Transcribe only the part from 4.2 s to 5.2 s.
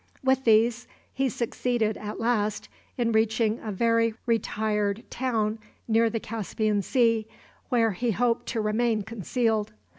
retired